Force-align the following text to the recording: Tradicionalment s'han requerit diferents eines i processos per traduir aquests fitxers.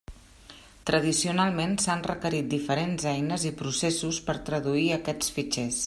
Tradicionalment 0.89 1.75
s'han 1.83 2.01
requerit 2.07 2.49
diferents 2.55 3.07
eines 3.13 3.47
i 3.51 3.53
processos 3.61 4.23
per 4.31 4.39
traduir 4.49 4.87
aquests 5.01 5.37
fitxers. 5.39 5.79